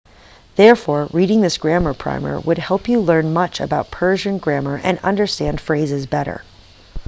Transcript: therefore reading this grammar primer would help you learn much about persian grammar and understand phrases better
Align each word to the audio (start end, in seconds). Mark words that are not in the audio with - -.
therefore 0.55 1.07
reading 1.13 1.41
this 1.41 1.59
grammar 1.59 1.93
primer 1.93 2.39
would 2.39 2.57
help 2.57 2.87
you 2.89 2.99
learn 2.99 3.31
much 3.33 3.59
about 3.61 3.91
persian 3.91 4.39
grammar 4.39 4.81
and 4.83 4.97
understand 5.03 5.61
phrases 5.61 6.07
better 6.07 6.41